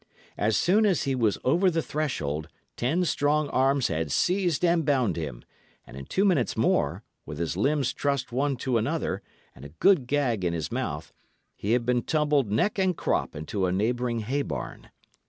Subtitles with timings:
[0.35, 5.15] As soon as he was over the threshold, ten strong arms had seized and bound
[5.15, 5.43] him;
[5.85, 9.21] and in two minutes more, with his limbs trussed one to another,
[9.53, 11.13] and a good gag in his mouth,
[11.55, 14.89] he had been tumbled neck and crop into a neighbouring hay barn.